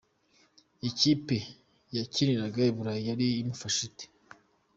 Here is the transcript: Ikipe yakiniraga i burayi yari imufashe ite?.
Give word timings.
Ikipe 0.89 1.37
yakiniraga 1.95 2.61
i 2.69 2.71
burayi 2.75 3.03
yari 3.09 3.27
imufashe 3.41 3.81
ite?. 3.89 4.05